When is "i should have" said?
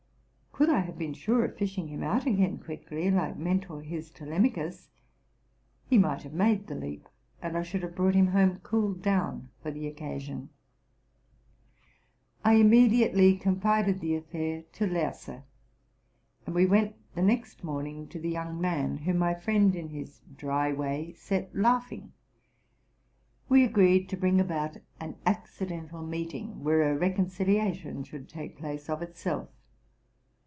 7.57-7.95